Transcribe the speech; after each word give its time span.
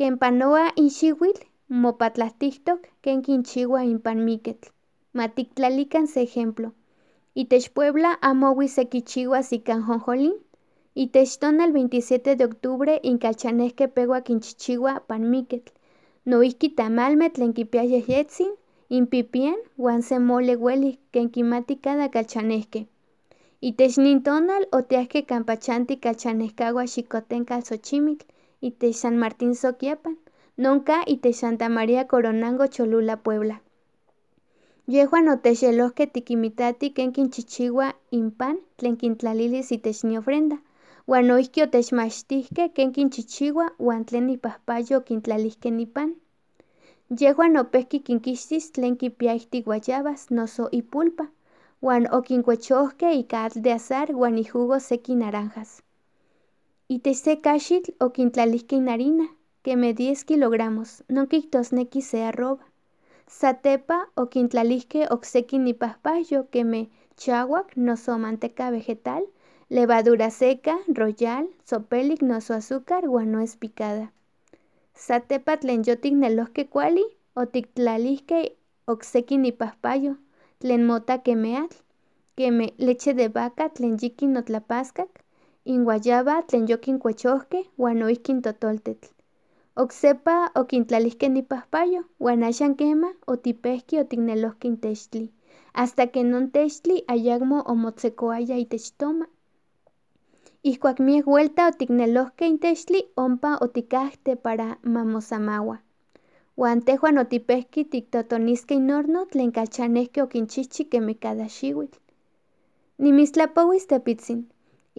Ken 0.00 0.14
panoa 0.22 0.64
in 0.80 0.88
xiuitl, 0.98 1.42
mopatlahtihtok 1.82 2.80
ken 3.04 3.18
kinchiua 3.24 3.80
inpan 3.92 4.18
miketl. 4.28 4.68
Matiktlalikan 5.18 6.06
se 6.12 6.20
ejemplo. 6.26 6.68
Itech 7.42 7.66
Puebla 7.74 8.10
amo 8.28 8.48
oui 8.58 8.68
sekichiuas 8.76 9.48
ika 9.58 9.74
jonjolin. 9.86 10.36
Itech 11.04 11.32
tonal 11.40 11.70
27 11.74 12.34
de 12.38 12.44
octubre 12.50 12.94
inkalchanehkeh 13.10 13.90
pewa 13.96 14.18
kinchichiua 14.26 14.92
pan 15.08 15.22
miketl. 15.32 15.72
Noihki 16.30 16.68
tamalmeh 16.78 17.30
tlen 17.34 17.52
kipia 17.58 17.84
yehyetzin, 17.92 18.52
inpipian 18.98 19.58
wan 19.84 20.00
se 20.08 20.16
mole 20.18 20.54
welik 20.64 20.98
ken 21.12 21.28
kimati 21.34 21.74
cada 21.84 22.06
kalchanehkeh. 22.14 22.86
Itech 23.68 23.96
nin 24.04 24.22
tonal 24.26 24.64
otiahkeh 24.78 25.24
kampa 25.30 25.54
chanti 25.64 25.94
Xochimitl 28.62 28.76
itech 28.76 28.96
San 29.02 29.16
Martín 29.22 29.54
Sokiapan, 29.54 30.16
non 30.62 30.78
ka 30.84 30.98
itech 31.14 31.34
Santa 31.42 31.68
María 31.70 32.02
Coronango 32.10 32.66
Cholula 32.74 33.16
Puebla. 33.24 33.56
Yehuan 34.94 35.28
otechyelohkeh 35.34 36.08
tikinmitatih 36.14 36.92
ken 36.96 37.10
kinchichiua 37.16 37.88
inpan 38.18 38.56
tlen 38.76 38.96
kintlalilis 39.00 39.68
itech 39.76 40.00
niofrenda, 40.08 40.56
wan 41.10 41.24
noihki 41.28 41.62
otechmachtihkeh 41.66 42.68
ken 42.76 42.92
kinchichiua 42.92 43.66
wan 43.86 44.04
tlen 44.08 44.28
ipahpayo 44.36 44.94
okintlalihkeh 45.00 45.72
nipan. 45.78 46.10
Yehuan 47.20 47.56
opehki 47.62 47.98
kinkixtis 48.06 48.64
tlen 48.74 48.94
kipia 49.00 49.32
ihtik 49.40 49.64
guayabas 49.64 50.30
noso 50.36 50.64
ipulpa, 50.80 51.24
wan 51.86 52.02
okinkuechohkeh 52.18 53.12
ika 53.22 53.38
atl 53.46 53.60
de 53.64 53.70
azahar 53.78 54.08
wan 54.20 54.36
ijugo 54.38 54.76
seki 54.88 55.14
naranjas. 55.16 55.70
Itech 56.94 57.18
se 57.24 57.34
kaxitl 57.46 57.92
okintlalihkeh 58.06 58.78
in 58.80 58.88
harina, 58.92 59.26
kemeh 59.64 59.92
10 59.98 60.24
kilogramos, 60.28 60.90
non 61.14 61.26
kihtosneki 61.30 62.00
se 62.02 62.18
arroba. 62.30 62.64
Satepa 63.38 63.98
okintlalihkeh 64.22 65.06
okseki 65.14 65.56
ipahpahyo 65.72 66.40
kemeh 66.52 66.86
chawak 67.22 67.68
noso 67.86 68.12
manteca 68.24 68.66
vegetal, 68.74 69.22
levadura 69.70 70.30
seca, 70.40 70.74
royal, 70.98 71.44
tzopelik 71.66 72.22
noso 72.30 72.54
azúcar 72.60 73.04
wan 73.14 73.30
nuez 73.32 73.52
picada. 73.60 74.06
Satepa 75.06 75.52
tlen 75.60 75.80
yotiknelohkeh 75.86 76.68
kuali, 76.74 77.04
otiktlalihkeh 77.42 78.46
okseki 78.92 79.36
ipahpayo 79.52 80.12
tlen 80.60 80.82
mota 80.90 81.16
kemeh 81.26 81.56
atl, 81.64 81.78
kemeh 82.36 82.70
leche 82.86 83.12
de 83.14 83.26
vaca 83.28 83.68
tlen 83.74 83.94
yikin 84.02 84.36
otlapaskak, 84.40 85.10
in 85.64 85.84
guayaba 85.84 86.42
tlen 86.42 86.68
yokinkuechohkeh 86.68 87.66
wan 87.78 87.98
noihki 87.98 88.32
in 88.32 88.42
totoltetl. 88.42 89.08
Oksepa 89.76 90.50
okintlalihkeh 90.60 91.36
ipahpayo 91.42 92.02
wan 92.20 92.42
axan 92.42 92.74
kemah 92.76 93.14
otipehki 93.26 94.00
otiknelohkeh 94.02 94.70
in 94.70 94.78
textli, 94.84 95.26
asta 95.74 96.06
ken 96.06 96.30
non 96.30 96.50
textli 96.50 97.04
ayakmo 97.08 97.62
omotzekoaya 97.72 98.56
itech 98.56 98.92
toma. 98.98 99.26
Ihkuak 100.64 100.98
miak 101.00 101.26
welta 101.26 101.66
otiknelohkeh 101.66 102.48
in 102.48 102.58
textli 102.58 103.00
ompa 103.16 103.58
otikahteh 103.60 104.36
para 104.42 104.76
ma 104.82 105.04
mosamawa. 105.04 105.76
Wan 106.56 106.82
tehwan 106.82 107.18
otipehki 107.18 107.84
tiktotoniskeh 107.84 108.76
in 108.76 108.90
horno 108.90 109.24
tlen 109.30 109.52
kalchanehkeh 109.52 110.24
okinchihchi 110.24 110.84
kemih 110.84 111.18
cada 111.22 111.46
xiwitl. 111.48 111.98
Nimitztlapowis 112.98 113.86
tepitzin, 113.86 114.40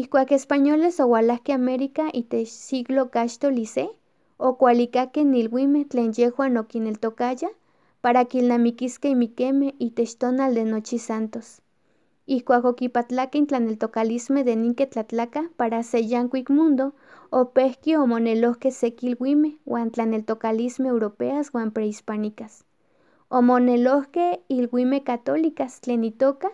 ihkuak 0.00 0.30
españoles 0.38 1.00
owalahkeh 1.04 1.54
América 1.62 2.04
itech 2.20 2.50
siglo 2.66 3.02
kaxtol 3.14 3.58
y 3.58 3.66
se, 3.74 3.86
okualikakeh 4.48 5.26
ilwimeh 5.40 5.88
tlen 5.90 6.10
yehuan 6.18 6.56
okineltokayah 6.62 7.54
para 8.02 8.22
kilnamikiskeh 8.30 9.10
inmikemeh 9.14 9.74
itech 9.86 10.12
tonal 10.20 10.54
de 10.54 10.64
Nochi 10.64 10.98
Santos. 11.08 11.48
Ihkuak 12.26 12.64
okipatlakeh 12.70 13.40
intlaneltokalismeh 13.42 14.44
de 14.44 14.54
ninkeh 14.62 14.88
tlatlakah 14.92 15.46
para 15.58 15.82
se 15.82 15.98
yankuik 16.12 16.48
mundo, 16.50 16.92
opehki 17.32 17.96
omonelohkeh 17.96 18.70
seki 18.80 19.06
ilwimeh 19.10 19.54
wan 19.66 19.90
tlaneltokalismeh 19.90 20.90
europeas 20.94 21.50
wan 21.54 21.72
prehispánicas. 21.74 22.62
Omonelohkeh 23.30 24.38
ilwimeh 24.48 25.02
católicas 25.02 25.80
tlen 25.80 26.04
itoka 26.04 26.50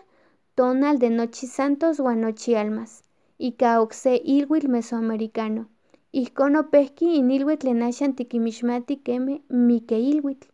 tonal 0.55 0.97
de 0.97 1.09
Nochi 1.09 1.45
Santos 1.45 1.99
wan 1.99 2.21
Nochi 2.21 2.55
Almas, 2.55 3.04
ika 3.39 3.79
okse 3.81 4.15
ilwitl 4.15 4.67
mesoamericano. 4.67 5.65
Ihkon 6.13 6.55
opehki 6.55 7.15
in 7.19 7.31
ilwitl 7.31 7.61
tlen 7.61 7.81
axan 7.83 8.13
tikinmixmatih 8.15 8.99
kemeh 9.05 9.39
Mikeilwitl. 9.49 10.47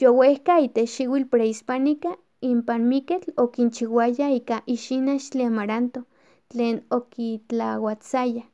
Yowehka 0.00 0.58
itech 0.66 0.90
xiwitl 0.96 1.28
prehispánica 1.32 2.10
inpan 2.42 2.82
miketl 2.90 3.30
okinchiuayah 3.44 4.30
ika 4.38 4.56
ixinachtli 4.66 5.42
amaranto 5.44 6.00
tlen 6.50 6.82
okitlauatzayah, 6.90 8.44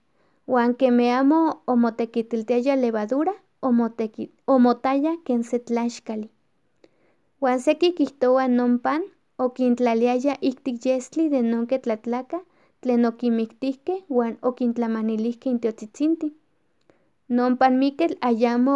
wan 0.47 0.75
kemeh 0.75 1.12
amo 1.21 1.41
omotekitiltiaya 1.67 2.77
levadura, 2.77 3.35
omotaya 4.47 5.12
ken 5.27 5.43
se 5.43 5.59
tlaxkali. 5.59 6.29
Wan 7.41 7.59
seki 7.61 7.93
kihtowah 7.99 8.49
non 8.49 8.79
pan 8.79 9.03
okintlaliayah 9.39 10.37
ihtik 10.41 10.85
yestli 10.87 11.29
de 11.29 11.43
nonkeh 11.43 11.81
tlatlakah 11.85 12.43
tlen 12.82 13.04
okinmiktihkeh 13.10 14.00
wan 14.09 14.34
okintlamanilihkeh 14.43 15.50
intiotzitzintin. 15.54 16.32
Non 17.28 17.56
panmiketl 17.56 18.16
ayamo 18.20 18.72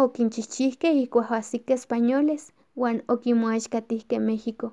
ihkuak 1.01 1.31
oahsikeh 1.31 1.75
españoles 1.79 2.43
wan 2.75 2.97
okimoaxkatihkeh 3.13 4.19
México. 4.29 4.67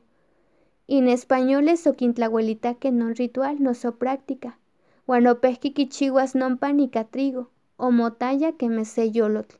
In 0.88 1.08
españoles 1.08 1.86
okintlawelitakeh 1.86 2.92
non 2.92 3.14
ritual 3.20 3.56
noso 3.60 3.92
práctica, 4.00 4.50
wan 5.08 5.26
opehki 5.26 5.70
kichiuas 5.76 6.34
non 6.34 6.56
pan 6.58 6.80
ika 6.80 7.04
trigo, 7.04 7.44
omotaya 7.78 8.52
kemeh 8.58 8.84
se 8.94 9.04
yolotl. 9.16 9.56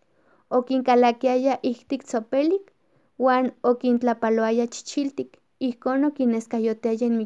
Okinkalakiaya 0.51 1.59
ihtik 1.63 2.03
tzopelik 2.05 2.65
wan 3.19 3.53
okintlapaloaya 3.63 4.67
chichiltik, 4.67 5.31
ihkon 5.61 6.05
okineskayotiaya 6.05 7.07
in 7.07 7.17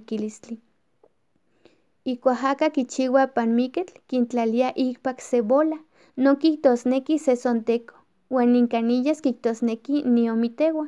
mikilistli. 2.08 2.12
Ihkuak 2.12 2.44
aka 2.44 2.70
kichiua 2.70 3.26
pan 3.26 3.50
miketl 3.54 3.92
kintlalia 4.08 4.72
ikpak 4.76 5.20
se 5.20 5.40
bola, 5.42 5.76
non 6.16 6.36
kihtosneki 6.36 7.18
sesonteko, 7.18 7.94
wan 8.30 8.56
in 8.56 8.68
canillas 8.68 9.20
kihtosneki 9.20 10.02
niomitewa, 10.04 10.86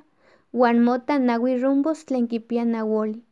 wan 0.53 0.81
mota 0.85 1.19
naui 1.19 1.59
rumbos 1.63 2.05
tlen 2.05 2.29
kipia 2.29 2.65
nawoli. 2.65 3.23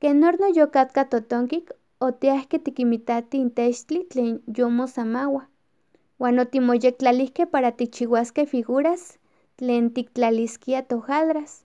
Ken 0.00 0.22
horno 0.24 0.46
yokatka 0.56 1.04
totonkik, 1.04 1.70
otiahkeh 2.00 2.60
tikinmitatih 2.64 3.40
in 3.40 3.50
textli 3.50 4.04
tlen 4.10 4.40
yomosamawah, 4.58 5.44
wan 6.18 6.38
otimoyektlalihkeh 6.38 7.50
para 7.50 7.70
tikchiuaskeh 7.72 8.46
figuras 8.48 9.18
tlen 9.56 9.90
tiktlaliskiah 9.94 10.82
tojadras. 10.88 11.64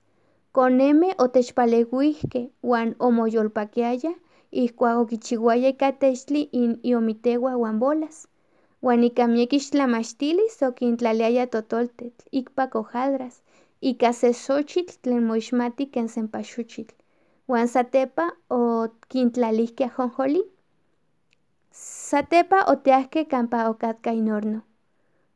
Konemeh 0.51 1.15
otechpalewihkeh 1.17 2.47
wan 2.63 2.95
omoyolpakiayah 2.99 4.15
ihkuak 4.51 4.97
okichiuayah 4.97 5.69
ika 5.73 5.91
textli 5.91 6.49
in 6.51 6.79
iomitewa 6.83 7.55
wan 7.57 7.79
bolas, 7.79 8.27
wan 8.81 9.03
ika 9.03 9.27
miek 9.27 9.53
ixtlamachtilis 9.53 10.61
okintlaliayah 10.63 11.47
totoltetl 11.49 12.25
ikpak 12.31 12.73
hojadras, 12.73 13.41
ika 13.81 14.13
se 14.13 14.33
xochitl 14.33 14.95
tlen 15.01 15.23
moixmati 15.27 15.85
ken 15.93 16.07
cempasúchitl, 16.07 16.95
wan 17.47 17.67
satepa 17.67 18.25
okintlalihkeh 18.49 19.91
ajonjolin. 19.99 20.47
Satepa 22.09 22.63
otiahkeh 22.71 23.27
kampa 23.27 23.69
okatka 23.69 24.11
in 24.11 24.27
horno, 24.31 24.61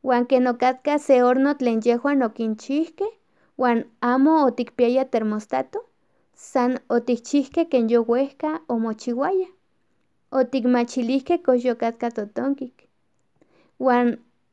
wan 0.02 0.26
ken 0.26 0.46
okatka 0.46 0.98
se 0.98 1.20
horno 1.20 1.54
tlen 1.54 1.80
yehuan 1.84 2.22
okinchihkeh 2.22 3.12
wan 3.58 3.84
amo 4.00 4.44
otikpiaya 4.46 5.04
termostato, 5.04 5.84
san 6.48 6.72
otikchihkeh 6.96 7.66
ken 7.72 7.86
yowehka 7.94 8.50
omochiuaya. 8.74 9.48
Otikmachilihkeh 10.38 11.40
kox 11.46 11.58
yokatka 11.68 12.08
totonkik. 12.16 12.74
Wan 13.86 14.06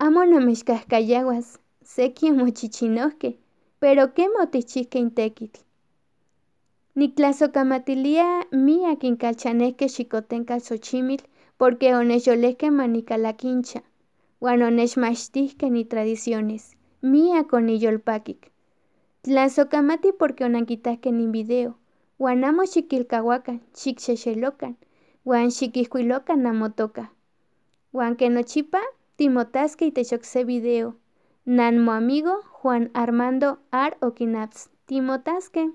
amo 0.05 0.21
namechkahkayawas, 0.31 1.47
seki 1.93 2.25
omochichinohkeh, 2.31 3.35
pero 3.79 4.03
kemah 4.15 4.43
otikchihkeh 4.45 5.01
in 5.01 5.11
tekitl. 5.17 5.61
Niktlasojkamatilia 6.99 8.27
miak 8.65 9.03
inkalchanehkeh 9.09 9.89
xikotenkatl 9.95 10.65
Xochimitl 10.67 11.25
porque 11.59 11.87
onechyolehkeh 11.95 12.71
ma 12.77 12.85
nikalaki 12.87 13.47
incha, 13.55 13.81
wan 14.41 14.61
onechmachtihkeh 14.61 15.71
itradiciones, 15.83 16.63
Tlasojkamati 19.27 20.13
porque 20.13 20.45
onankitahkeh 20.45 21.11
nin 21.11 21.31
video, 21.33 21.75
wan 22.17 22.45
amo 22.45 22.63
xikilkawakan, 22.73 23.59
xikxexelokan, 23.75 24.77
wan 25.25 25.51
xikijkuilokan 25.51 26.39
namotoka. 26.43 27.11
Wan 27.91 28.15
ken 28.15 28.35
nochipa 28.35 28.79
timotasque 29.17 29.85
y 29.85 30.43
video. 30.45 30.95
Nan 31.43 31.83
mo 31.83 31.91
amigo 31.91 32.39
Juan 32.57 32.89
Armando 32.93 33.59
Ar 33.69 33.97
Okinaps. 33.99 34.69
Timotasque. 34.85 35.71